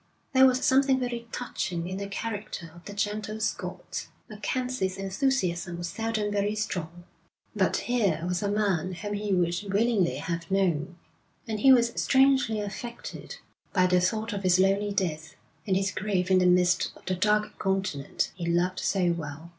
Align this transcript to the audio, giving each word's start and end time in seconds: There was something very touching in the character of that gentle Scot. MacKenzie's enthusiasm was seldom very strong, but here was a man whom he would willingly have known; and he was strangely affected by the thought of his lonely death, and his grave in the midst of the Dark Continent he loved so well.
There 0.33 0.47
was 0.47 0.65
something 0.65 0.99
very 0.99 1.27
touching 1.31 1.87
in 1.87 1.97
the 1.97 2.07
character 2.07 2.71
of 2.73 2.85
that 2.85 2.95
gentle 2.97 3.39
Scot. 3.39 4.07
MacKenzie's 4.31 4.97
enthusiasm 4.97 5.77
was 5.77 5.89
seldom 5.89 6.31
very 6.31 6.55
strong, 6.55 7.03
but 7.55 7.77
here 7.85 8.23
was 8.27 8.41
a 8.41 8.49
man 8.49 8.93
whom 8.93 9.13
he 9.13 9.31
would 9.31 9.55
willingly 9.71 10.15
have 10.15 10.49
known; 10.49 10.97
and 11.47 11.59
he 11.59 11.71
was 11.71 11.93
strangely 12.01 12.59
affected 12.61 13.37
by 13.73 13.85
the 13.85 14.01
thought 14.01 14.33
of 14.33 14.41
his 14.41 14.57
lonely 14.59 14.91
death, 14.91 15.35
and 15.67 15.77
his 15.77 15.91
grave 15.91 16.31
in 16.31 16.39
the 16.39 16.47
midst 16.47 16.91
of 16.95 17.05
the 17.05 17.13
Dark 17.13 17.59
Continent 17.59 18.31
he 18.33 18.47
loved 18.47 18.79
so 18.79 19.11
well. 19.11 19.49